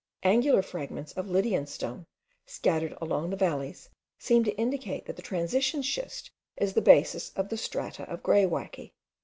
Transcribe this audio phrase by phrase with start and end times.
[0.23, 2.07] Angular fragments of Lydian stone,
[2.47, 7.49] scattered along the valleys, seemed to indicate that the transition schist is the basis of
[7.49, 8.93] the strata of greywacke.